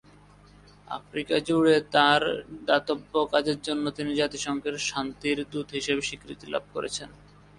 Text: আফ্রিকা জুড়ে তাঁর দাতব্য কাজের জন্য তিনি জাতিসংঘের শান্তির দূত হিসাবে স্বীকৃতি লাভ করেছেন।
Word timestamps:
আফ্রিকা 0.87 1.35
জুড়ে 1.47 1.75
তাঁর 1.95 2.21
দাতব্য 2.67 3.13
কাজের 3.33 3.59
জন্য 3.67 3.85
তিনি 3.97 4.11
জাতিসংঘের 4.21 4.75
শান্তির 4.89 5.37
দূত 5.51 5.67
হিসাবে 5.77 6.01
স্বীকৃতি 6.07 6.45
লাভ 6.53 6.63
করেছেন। 6.73 7.09